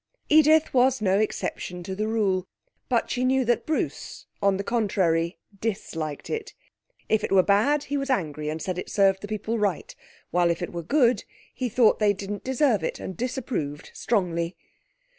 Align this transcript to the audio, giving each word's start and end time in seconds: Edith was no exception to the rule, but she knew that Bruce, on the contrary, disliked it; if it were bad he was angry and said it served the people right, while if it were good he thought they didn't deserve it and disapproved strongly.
Edith 0.29 0.73
was 0.73 0.99
no 0.99 1.19
exception 1.19 1.83
to 1.83 1.95
the 1.95 2.07
rule, 2.07 2.47
but 2.89 3.11
she 3.11 3.23
knew 3.23 3.45
that 3.45 3.67
Bruce, 3.67 4.25
on 4.41 4.57
the 4.57 4.63
contrary, 4.63 5.37
disliked 5.59 6.27
it; 6.27 6.55
if 7.07 7.23
it 7.23 7.31
were 7.31 7.43
bad 7.43 7.83
he 7.83 7.97
was 7.97 8.09
angry 8.09 8.49
and 8.49 8.59
said 8.59 8.79
it 8.79 8.89
served 8.89 9.21
the 9.21 9.27
people 9.27 9.59
right, 9.59 9.95
while 10.31 10.49
if 10.49 10.63
it 10.63 10.73
were 10.73 10.81
good 10.81 11.23
he 11.53 11.69
thought 11.69 11.99
they 11.99 12.13
didn't 12.13 12.43
deserve 12.43 12.83
it 12.83 12.99
and 12.99 13.15
disapproved 13.15 13.91
strongly. 13.93 14.55